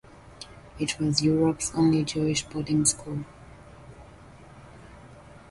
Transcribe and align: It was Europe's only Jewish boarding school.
It 0.79 0.97
was 0.99 1.21
Europe's 1.21 1.71
only 1.75 2.03
Jewish 2.03 2.41
boarding 2.41 2.85
school. 2.85 3.23